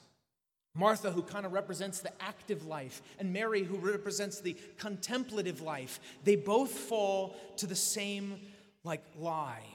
Martha, 0.73 1.11
who 1.11 1.21
kind 1.21 1.45
of 1.45 1.51
represents 1.51 1.99
the 1.99 2.11
active 2.21 2.65
life, 2.65 3.01
and 3.19 3.33
Mary, 3.33 3.63
who 3.63 3.75
represents 3.75 4.39
the 4.39 4.55
contemplative 4.77 5.61
life, 5.61 5.99
they 6.23 6.37
both 6.37 6.71
fall 6.71 7.35
to 7.57 7.67
the 7.67 7.75
same 7.75 8.39
like 8.83 9.03
lie. 9.19 9.65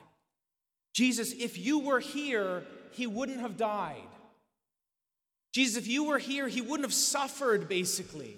Jesus, 0.95 1.33
if 1.33 1.59
you 1.59 1.79
were 1.79 2.01
here, 2.01 2.65
he 2.93 3.07
wouldn't 3.07 3.41
have 3.41 3.59
died. 3.59 4.09
Jesus, 5.57 5.79
if 5.79 5.89
you 5.89 6.05
were 6.05 6.19
here, 6.19 6.49
he 6.49 6.61
wouldn't 6.61 6.85
have 6.85 6.93
suffered, 6.93 7.67
basically. 7.67 8.37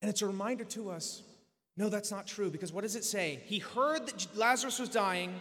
And 0.00 0.08
it's 0.08 0.22
a 0.22 0.26
reminder 0.28 0.62
to 0.66 0.88
us 0.88 1.24
no, 1.76 1.88
that's 1.88 2.12
not 2.12 2.28
true, 2.28 2.48
because 2.48 2.72
what 2.72 2.82
does 2.82 2.94
it 2.94 3.02
say? 3.02 3.42
He 3.46 3.58
heard 3.58 4.06
that 4.06 4.28
Lazarus 4.36 4.78
was 4.78 4.88
dying, 4.88 5.34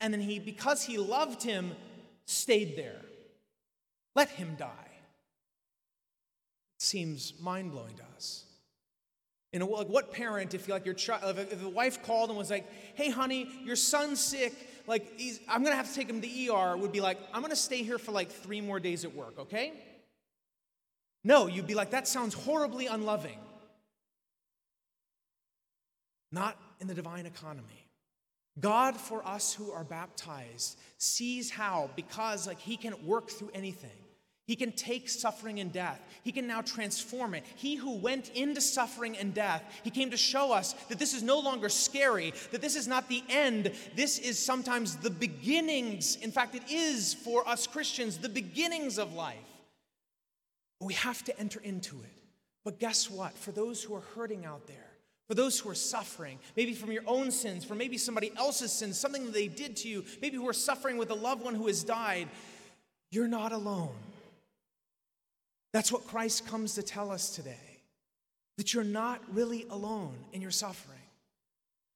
and 0.00 0.12
then 0.12 0.20
he, 0.20 0.40
because 0.40 0.82
he 0.82 0.98
loved 0.98 1.40
him, 1.40 1.70
stayed 2.24 2.76
there. 2.76 3.00
Let 4.16 4.28
him 4.28 4.56
die. 4.58 4.90
It 6.76 6.82
seems 6.82 7.32
mind 7.40 7.70
blowing 7.70 7.94
to 7.98 8.04
us. 8.16 8.42
You 9.52 9.58
know, 9.58 9.66
like 9.66 9.88
what 9.88 10.12
parent, 10.12 10.54
if 10.54 10.66
like 10.66 10.86
your 10.86 10.94
child, 10.94 11.38
if, 11.38 11.60
the 11.60 11.68
wife 11.68 12.02
called 12.02 12.30
and 12.30 12.38
was 12.38 12.50
like, 12.50 12.66
"Hey, 12.94 13.10
honey, 13.10 13.48
your 13.64 13.76
son's 13.76 14.18
sick. 14.18 14.54
Like, 14.86 15.20
I'm 15.46 15.62
gonna 15.62 15.76
have 15.76 15.88
to 15.88 15.94
take 15.94 16.08
him 16.08 16.20
to 16.20 16.26
the 16.26 16.48
ER," 16.48 16.76
would 16.76 16.92
be 16.92 17.02
like, 17.02 17.18
"I'm 17.34 17.42
gonna 17.42 17.54
stay 17.54 17.82
here 17.82 17.98
for 17.98 18.12
like 18.12 18.30
three 18.30 18.62
more 18.62 18.80
days 18.80 19.04
at 19.04 19.14
work, 19.14 19.38
okay?" 19.38 19.72
No, 21.22 21.46
you'd 21.46 21.66
be 21.66 21.74
like, 21.74 21.90
"That 21.90 22.08
sounds 22.08 22.32
horribly 22.34 22.86
unloving." 22.86 23.38
Not 26.30 26.56
in 26.80 26.86
the 26.86 26.94
divine 26.94 27.26
economy. 27.26 27.86
God, 28.58 28.96
for 28.96 29.26
us 29.26 29.52
who 29.52 29.70
are 29.70 29.84
baptized, 29.84 30.78
sees 30.96 31.50
how, 31.50 31.90
because 31.94 32.46
like 32.46 32.58
He 32.58 32.78
can 32.78 33.06
work 33.06 33.28
through 33.28 33.50
anything. 33.52 33.90
He 34.46 34.56
can 34.56 34.72
take 34.72 35.08
suffering 35.08 35.60
and 35.60 35.72
death. 35.72 36.00
He 36.24 36.32
can 36.32 36.46
now 36.46 36.62
transform 36.62 37.34
it. 37.34 37.44
He 37.54 37.76
who 37.76 37.96
went 37.96 38.30
into 38.30 38.60
suffering 38.60 39.16
and 39.16 39.32
death, 39.32 39.62
he 39.84 39.90
came 39.90 40.10
to 40.10 40.16
show 40.16 40.52
us 40.52 40.72
that 40.88 40.98
this 40.98 41.14
is 41.14 41.22
no 41.22 41.38
longer 41.38 41.68
scary, 41.68 42.34
that 42.50 42.60
this 42.60 42.74
is 42.74 42.88
not 42.88 43.08
the 43.08 43.22
end. 43.28 43.72
This 43.94 44.18
is 44.18 44.38
sometimes 44.38 44.96
the 44.96 45.10
beginnings. 45.10 46.16
In 46.16 46.32
fact, 46.32 46.56
it 46.56 46.70
is 46.70 47.14
for 47.14 47.46
us 47.48 47.66
Christians 47.68 48.18
the 48.18 48.28
beginnings 48.28 48.98
of 48.98 49.12
life. 49.14 49.36
We 50.80 50.94
have 50.94 51.22
to 51.24 51.38
enter 51.38 51.60
into 51.60 52.00
it. 52.02 52.10
But 52.64 52.80
guess 52.80 53.08
what? 53.08 53.36
For 53.38 53.52
those 53.52 53.82
who 53.82 53.94
are 53.94 54.02
hurting 54.16 54.44
out 54.44 54.66
there, 54.66 54.90
for 55.28 55.34
those 55.34 55.58
who 55.60 55.70
are 55.70 55.74
suffering, 55.74 56.38
maybe 56.56 56.74
from 56.74 56.90
your 56.90 57.04
own 57.06 57.30
sins, 57.30 57.64
for 57.64 57.76
maybe 57.76 57.96
somebody 57.96 58.32
else's 58.36 58.72
sins, 58.72 58.98
something 58.98 59.24
that 59.24 59.34
they 59.34 59.48
did 59.48 59.76
to 59.76 59.88
you, 59.88 60.04
maybe 60.20 60.36
who 60.36 60.48
are 60.48 60.52
suffering 60.52 60.96
with 60.96 61.10
a 61.10 61.14
loved 61.14 61.44
one 61.44 61.54
who 61.54 61.68
has 61.68 61.84
died, 61.84 62.28
you're 63.10 63.28
not 63.28 63.52
alone. 63.52 63.94
That's 65.72 65.90
what 65.90 66.06
Christ 66.06 66.46
comes 66.46 66.74
to 66.74 66.82
tell 66.82 67.10
us 67.10 67.30
today 67.30 67.56
that 68.58 68.74
you're 68.74 68.84
not 68.84 69.20
really 69.32 69.66
alone 69.70 70.14
in 70.32 70.42
your 70.42 70.50
suffering, 70.50 70.98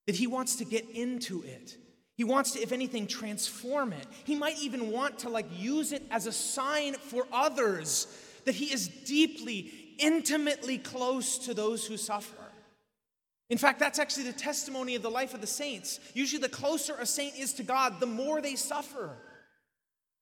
that 0.07 0.17
He 0.17 0.27
wants 0.27 0.57
to 0.57 0.65
get 0.65 0.89
into 0.91 1.43
it. 1.43 1.77
He 2.17 2.25
wants 2.25 2.53
to, 2.53 2.61
if 2.61 2.73
anything, 2.73 3.07
transform 3.07 3.93
it. 3.93 4.07
He 4.25 4.35
might 4.35 4.59
even 4.59 4.91
want 4.91 5.19
to 5.21 5.29
like 5.29 5.47
use 5.59 5.93
it 5.93 6.03
as 6.11 6.27
a 6.27 6.33
sign 6.33 6.95
for 6.95 7.27
others 7.31 8.07
that 8.47 8.55
he 8.55 8.73
is 8.73 8.89
deeply, 8.89 9.71
intimately 9.99 10.79
close 10.79 11.37
to 11.39 11.53
those 11.53 11.85
who 11.85 11.99
suffer. 11.99 12.43
In 13.51 13.59
fact, 13.59 13.79
that's 13.79 13.99
actually 13.99 14.25
the 14.25 14.33
testimony 14.33 14.95
of 14.95 15.03
the 15.03 15.11
life 15.11 15.35
of 15.35 15.41
the 15.41 15.47
saints. 15.47 16.01
Usually, 16.15 16.41
the 16.41 16.49
closer 16.49 16.97
a 16.99 17.07
saint 17.07 17.37
is 17.37 17.53
to 17.55 17.63
God, 17.63 18.01
the 18.01 18.07
more 18.07 18.41
they 18.41 18.57
suffer. 18.57 19.11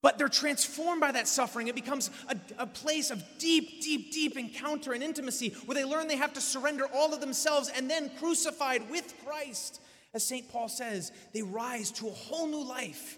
But 0.04 0.18
they're 0.18 0.28
transformed 0.28 1.00
by 1.00 1.12
that 1.12 1.26
suffering. 1.26 1.68
It 1.68 1.75
becomes 1.75 2.11
a, 2.28 2.37
a, 2.58 2.66
place 2.66 3.11
of 3.11 3.25
deep, 3.38 3.80
deep, 3.80 4.12
deep 4.12 4.37
encounter 4.37 4.92
and 4.92 5.02
intimacy 5.02 5.54
where 5.64 5.75
they 5.75 5.87
learn 5.87 6.08
they 6.08 6.16
have 6.16 6.34
to 6.34 6.42
surrender 6.42 6.84
all 6.92 7.14
of 7.14 7.20
themselves 7.20 7.73
and 7.75 7.90
then 7.90 8.11
crucified 8.18 8.90
with 8.90 9.14
Christ. 9.25 9.80
As 10.12 10.23
St. 10.23 10.46
Paul 10.52 10.68
says, 10.68 11.11
they 11.32 11.40
rise 11.40 11.90
to 11.92 12.08
a 12.08 12.11
whole 12.11 12.46
new 12.46 12.62
life, 12.62 13.16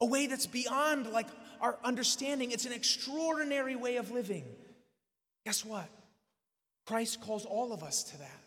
a 0.00 0.06
way 0.06 0.26
that's 0.26 0.46
beyond 0.46 1.06
like 1.08 1.26
our 1.60 1.76
understanding. 1.84 2.50
It's 2.50 2.64
an 2.64 2.72
extraordinary 2.72 3.76
way 3.76 3.96
of 3.96 4.10
living. 4.10 4.46
Guess 5.44 5.66
what? 5.66 5.90
Christ 6.86 7.20
calls 7.20 7.44
all 7.44 7.74
of 7.74 7.82
us 7.82 8.04
to 8.04 8.18
that. 8.20 8.44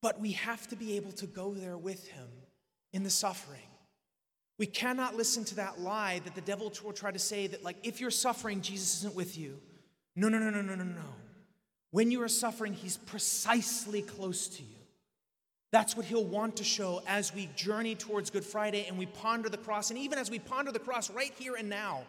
But 0.00 0.18
we 0.18 0.32
have 0.32 0.66
to 0.68 0.76
be 0.76 0.96
able 0.96 1.12
to 1.12 1.26
go 1.26 1.52
there 1.52 1.76
with 1.76 2.08
him 2.08 2.28
in 2.94 3.02
the 3.02 3.10
suffering. 3.10 3.69
We 4.60 4.66
cannot 4.66 5.16
listen 5.16 5.42
to 5.46 5.54
that 5.54 5.80
lie 5.80 6.20
that 6.24 6.34
the 6.34 6.42
devil 6.42 6.70
will 6.84 6.92
try 6.92 7.10
to 7.10 7.18
say 7.18 7.46
that, 7.46 7.64
like, 7.64 7.78
if 7.82 7.98
you're 7.98 8.10
suffering, 8.10 8.60
Jesus 8.60 8.98
isn't 8.98 9.14
with 9.14 9.38
you. 9.38 9.58
No, 10.16 10.28
no, 10.28 10.38
no, 10.38 10.50
no, 10.50 10.60
no, 10.60 10.74
no, 10.74 10.84
no. 10.84 11.14
When 11.92 12.10
you 12.10 12.20
are 12.20 12.28
suffering, 12.28 12.74
he's 12.74 12.98
precisely 12.98 14.02
close 14.02 14.48
to 14.48 14.62
you. 14.62 14.76
That's 15.72 15.96
what 15.96 16.04
he'll 16.04 16.26
want 16.26 16.56
to 16.56 16.64
show 16.64 17.00
as 17.06 17.34
we 17.34 17.48
journey 17.56 17.94
towards 17.94 18.28
Good 18.28 18.44
Friday 18.44 18.84
and 18.86 18.98
we 18.98 19.06
ponder 19.06 19.48
the 19.48 19.56
cross. 19.56 19.88
And 19.88 19.98
even 19.98 20.18
as 20.18 20.30
we 20.30 20.38
ponder 20.38 20.70
the 20.70 20.78
cross 20.78 21.08
right 21.08 21.32
here 21.38 21.54
and 21.54 21.70
now, 21.70 22.02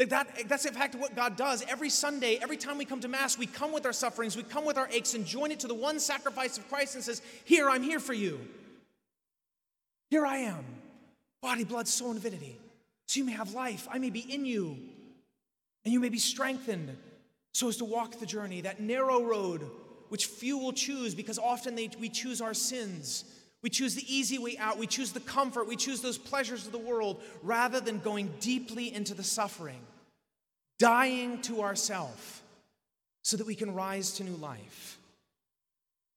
that, 0.00 0.10
that, 0.10 0.48
that's 0.48 0.64
in 0.64 0.74
fact 0.74 0.96
what 0.96 1.14
God 1.14 1.36
does. 1.36 1.62
Every 1.68 1.88
Sunday, 1.88 2.40
every 2.42 2.56
time 2.56 2.78
we 2.78 2.84
come 2.84 2.98
to 2.98 3.08
Mass, 3.08 3.38
we 3.38 3.46
come 3.46 3.72
with 3.72 3.86
our 3.86 3.92
sufferings, 3.92 4.36
we 4.36 4.42
come 4.42 4.64
with 4.64 4.76
our 4.76 4.88
aches, 4.90 5.14
and 5.14 5.24
join 5.24 5.52
it 5.52 5.60
to 5.60 5.68
the 5.68 5.74
one 5.74 6.00
sacrifice 6.00 6.58
of 6.58 6.68
Christ 6.68 6.96
and 6.96 7.04
says, 7.04 7.22
Here, 7.44 7.70
I'm 7.70 7.84
here 7.84 8.00
for 8.00 8.12
you. 8.12 8.40
Here 10.10 10.26
I 10.26 10.38
am, 10.38 10.64
body, 11.42 11.64
blood, 11.64 11.88
soul, 11.88 12.10
and 12.10 12.22
divinity. 12.22 12.58
So 13.06 13.18
you 13.18 13.24
may 13.24 13.32
have 13.32 13.54
life. 13.54 13.86
I 13.90 13.98
may 13.98 14.10
be 14.10 14.20
in 14.20 14.44
you, 14.44 14.76
and 15.84 15.92
you 15.92 16.00
may 16.00 16.08
be 16.08 16.18
strengthened 16.18 16.96
so 17.54 17.68
as 17.68 17.78
to 17.78 17.84
walk 17.84 18.18
the 18.18 18.26
journey, 18.26 18.60
that 18.62 18.80
narrow 18.80 19.22
road 19.22 19.62
which 20.08 20.26
few 20.26 20.58
will 20.58 20.72
choose 20.72 21.14
because 21.14 21.38
often 21.38 21.74
they, 21.74 21.90
we 21.98 22.08
choose 22.08 22.40
our 22.40 22.54
sins. 22.54 23.24
We 23.62 23.70
choose 23.70 23.94
the 23.94 24.04
easy 24.14 24.38
way 24.38 24.56
out. 24.58 24.78
We 24.78 24.86
choose 24.86 25.12
the 25.12 25.20
comfort. 25.20 25.66
We 25.66 25.76
choose 25.76 26.00
those 26.00 26.18
pleasures 26.18 26.66
of 26.66 26.72
the 26.72 26.78
world 26.78 27.22
rather 27.42 27.80
than 27.80 27.98
going 28.00 28.32
deeply 28.40 28.94
into 28.94 29.14
the 29.14 29.24
suffering, 29.24 29.80
dying 30.78 31.40
to 31.42 31.62
ourself, 31.62 32.42
so 33.22 33.36
that 33.36 33.46
we 33.46 33.54
can 33.54 33.74
rise 33.74 34.12
to 34.12 34.24
new 34.24 34.36
life. 34.36 34.98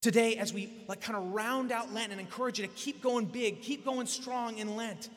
Today, 0.01 0.35
as 0.35 0.53
we 0.53 0.71
like 0.87 1.01
kind 1.01 1.17
of 1.17 1.33
round 1.33 1.71
out 1.71 1.93
Lent 1.93 2.11
and 2.11 2.21
encourage 2.21 2.59
you 2.59 2.67
to 2.67 2.73
keep 2.73 3.01
going 3.01 3.25
big, 3.25 3.61
keep 3.61 3.83
going 3.83 4.07
strong 4.07 4.57
in 4.57 4.75
Lent, 4.75 5.09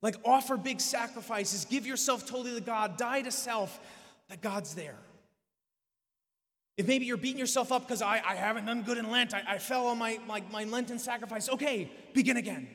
like 0.00 0.14
offer 0.24 0.56
big 0.56 0.80
sacrifices, 0.80 1.64
give 1.64 1.86
yourself 1.86 2.26
totally 2.26 2.54
to 2.54 2.60
God, 2.60 2.96
die 2.96 3.22
to 3.22 3.32
self, 3.32 3.80
that 4.28 4.40
God's 4.40 4.74
there. 4.74 4.96
If 6.76 6.86
maybe 6.86 7.06
you're 7.06 7.16
beating 7.16 7.40
yourself 7.40 7.72
up 7.72 7.82
because 7.82 8.02
I, 8.02 8.22
I 8.24 8.36
haven't 8.36 8.66
done 8.66 8.82
good 8.82 8.98
in 8.98 9.10
Lent, 9.10 9.34
I, 9.34 9.42
I 9.48 9.58
fell 9.58 9.88
on 9.88 9.98
my, 9.98 10.20
my, 10.28 10.44
my 10.52 10.62
Lenten 10.62 11.00
sacrifice, 11.00 11.48
okay, 11.48 11.90
begin 12.14 12.36
again. 12.36 12.68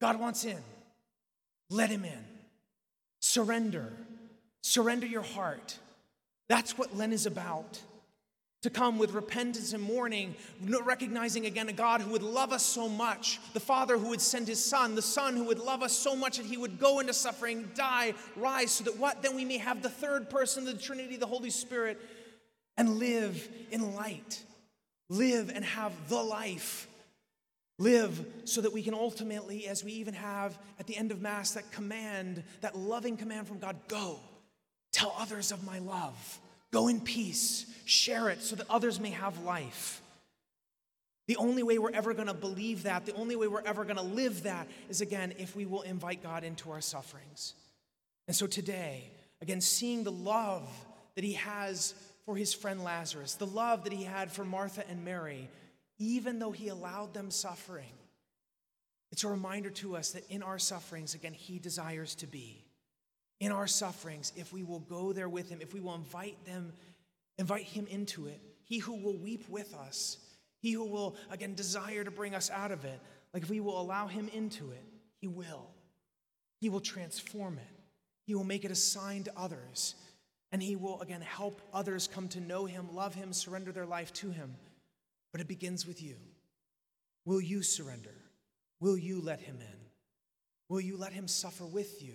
God 0.00 0.20
wants 0.20 0.44
in. 0.44 0.58
Let 1.68 1.90
Him 1.90 2.04
in. 2.04 2.24
Surrender. 3.20 3.92
Surrender 4.62 5.06
your 5.06 5.22
heart. 5.22 5.78
That's 6.48 6.78
what 6.78 6.96
Lent 6.96 7.12
is 7.12 7.26
about. 7.26 7.80
To 8.62 8.70
come 8.70 8.98
with 8.98 9.12
repentance 9.12 9.72
and 9.72 9.82
mourning, 9.82 10.34
recognizing 10.84 11.46
again 11.46 11.70
a 11.70 11.72
God 11.72 12.02
who 12.02 12.10
would 12.10 12.22
love 12.22 12.52
us 12.52 12.62
so 12.62 12.90
much, 12.90 13.40
the 13.54 13.60
Father 13.60 13.96
who 13.96 14.10
would 14.10 14.20
send 14.20 14.48
His 14.48 14.62
Son, 14.62 14.94
the 14.94 15.00
Son 15.00 15.34
who 15.34 15.44
would 15.44 15.58
love 15.58 15.82
us 15.82 15.96
so 15.96 16.14
much 16.14 16.36
that 16.36 16.44
He 16.44 16.58
would 16.58 16.78
go 16.78 17.00
into 17.00 17.14
suffering, 17.14 17.70
die, 17.74 18.12
rise, 18.36 18.70
so 18.72 18.84
that 18.84 18.98
what? 18.98 19.22
Then 19.22 19.34
we 19.34 19.46
may 19.46 19.56
have 19.56 19.82
the 19.82 19.88
third 19.88 20.28
person 20.28 20.68
of 20.68 20.76
the 20.76 20.82
Trinity, 20.82 21.16
the 21.16 21.26
Holy 21.26 21.48
Spirit, 21.48 21.98
and 22.76 22.98
live 22.98 23.48
in 23.70 23.94
light. 23.94 24.42
Live 25.08 25.50
and 25.54 25.64
have 25.64 25.92
the 26.10 26.22
life. 26.22 26.86
Live 27.78 28.26
so 28.44 28.60
that 28.60 28.74
we 28.74 28.82
can 28.82 28.92
ultimately, 28.92 29.68
as 29.68 29.82
we 29.82 29.92
even 29.92 30.12
have 30.12 30.58
at 30.78 30.86
the 30.86 30.96
end 30.96 31.12
of 31.12 31.22
Mass, 31.22 31.52
that 31.52 31.72
command, 31.72 32.42
that 32.60 32.76
loving 32.76 33.16
command 33.16 33.48
from 33.48 33.58
God 33.58 33.76
go, 33.88 34.20
tell 34.92 35.14
others 35.18 35.50
of 35.50 35.64
my 35.64 35.78
love. 35.78 36.38
Go 36.72 36.88
in 36.88 37.00
peace, 37.00 37.66
share 37.84 38.28
it 38.28 38.42
so 38.42 38.56
that 38.56 38.66
others 38.70 39.00
may 39.00 39.10
have 39.10 39.42
life. 39.42 40.00
The 41.26 41.36
only 41.36 41.62
way 41.62 41.78
we're 41.78 41.92
ever 41.92 42.14
going 42.14 42.28
to 42.28 42.34
believe 42.34 42.84
that, 42.84 43.06
the 43.06 43.14
only 43.14 43.36
way 43.36 43.46
we're 43.46 43.62
ever 43.62 43.84
going 43.84 43.96
to 43.96 44.02
live 44.02 44.44
that 44.44 44.66
is 44.88 45.00
again 45.00 45.32
if 45.38 45.54
we 45.54 45.66
will 45.66 45.82
invite 45.82 46.22
God 46.22 46.44
into 46.44 46.70
our 46.70 46.80
sufferings. 46.80 47.54
And 48.26 48.34
so 48.34 48.46
today, 48.46 49.10
again, 49.40 49.60
seeing 49.60 50.02
the 50.04 50.12
love 50.12 50.68
that 51.14 51.24
He 51.24 51.34
has 51.34 51.94
for 52.30 52.36
his 52.36 52.54
friend 52.54 52.84
Lazarus, 52.84 53.34
the 53.34 53.44
love 53.44 53.82
that 53.82 53.92
he 53.92 54.04
had 54.04 54.30
for 54.30 54.44
Martha 54.44 54.88
and 54.88 55.04
Mary, 55.04 55.48
even 55.98 56.38
though 56.38 56.52
he 56.52 56.68
allowed 56.68 57.12
them 57.12 57.28
suffering. 57.28 57.90
It's 59.10 59.24
a 59.24 59.28
reminder 59.28 59.70
to 59.70 59.96
us 59.96 60.12
that 60.12 60.30
in 60.30 60.42
our 60.44 60.58
sufferings, 60.58 61.14
again, 61.14 61.32
he 61.32 61.58
desires 61.58 62.14
to 62.16 62.28
be. 62.28 62.64
In 63.40 63.52
our 63.52 63.66
sufferings, 63.66 64.32
if 64.36 64.52
we 64.52 64.62
will 64.62 64.80
go 64.80 65.12
there 65.12 65.28
with 65.28 65.48
him, 65.48 65.60
if 65.60 65.74
we 65.74 65.80
will 65.80 65.94
invite 65.94 66.44
them, 66.44 66.72
invite 67.38 67.64
him 67.64 67.86
into 67.88 68.26
it, 68.26 68.40
he 68.64 68.78
who 68.78 68.94
will 68.94 69.16
weep 69.16 69.48
with 69.48 69.74
us, 69.74 70.18
he 70.60 70.72
who 70.72 70.84
will, 70.84 71.16
again, 71.30 71.54
desire 71.54 72.04
to 72.04 72.10
bring 72.10 72.34
us 72.34 72.50
out 72.50 72.70
of 72.70 72.84
it, 72.84 73.00
like 73.32 73.42
if 73.42 73.50
we 73.50 73.60
will 73.60 73.80
allow 73.80 74.06
him 74.06 74.28
into 74.34 74.70
it, 74.70 74.84
he 75.20 75.26
will. 75.26 75.70
He 76.60 76.68
will 76.68 76.80
transform 76.80 77.58
it. 77.58 77.80
He 78.26 78.34
will 78.34 78.44
make 78.44 78.64
it 78.64 78.70
a 78.70 78.76
sign 78.76 79.24
to 79.24 79.32
others. 79.36 79.94
And 80.52 80.62
He 80.62 80.76
will, 80.76 81.00
again, 81.00 81.20
help 81.20 81.60
others 81.72 82.08
come 82.08 82.28
to 82.28 82.40
know 82.40 82.64
Him, 82.64 82.94
love 82.94 83.14
Him, 83.14 83.32
surrender 83.32 83.72
their 83.72 83.86
life 83.86 84.12
to 84.14 84.30
Him. 84.30 84.54
But 85.32 85.40
it 85.40 85.48
begins 85.48 85.86
with 85.86 86.02
you. 86.02 86.16
Will 87.24 87.40
you 87.40 87.62
surrender? 87.62 88.14
Will 88.80 88.98
you 88.98 89.20
let 89.20 89.40
Him 89.40 89.56
in? 89.60 89.78
Will 90.68 90.80
you 90.80 90.96
let 90.96 91.12
Him 91.12 91.28
suffer 91.28 91.64
with 91.64 92.02
you, 92.02 92.14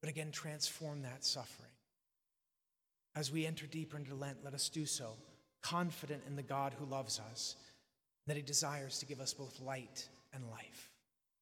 but 0.00 0.10
again, 0.10 0.30
transform 0.30 1.02
that 1.02 1.24
suffering? 1.24 1.70
As 3.16 3.32
we 3.32 3.46
enter 3.46 3.66
deeper 3.66 3.96
into 3.96 4.14
Lent, 4.14 4.44
let 4.44 4.54
us 4.54 4.68
do 4.68 4.86
so, 4.86 5.14
confident 5.62 6.22
in 6.26 6.36
the 6.36 6.42
God 6.42 6.74
who 6.78 6.84
loves 6.84 7.20
us, 7.30 7.56
that 8.26 8.36
He 8.36 8.42
desires 8.42 8.98
to 8.98 9.06
give 9.06 9.20
us 9.20 9.34
both 9.34 9.60
light 9.60 10.08
and 10.32 10.48
life. 10.50 10.87